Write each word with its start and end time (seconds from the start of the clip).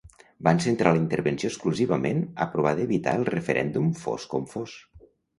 Van 0.45 0.59
centrar 0.61 0.91
la 0.93 0.99
intervenció 0.99 1.49
exclusivament 1.53 2.23
a 2.45 2.47
provar 2.53 2.71
d’evitar 2.79 3.13
el 3.21 3.27
referèndum 3.33 3.91
fos 4.05 4.25
com 4.33 4.49
fos. 4.55 4.73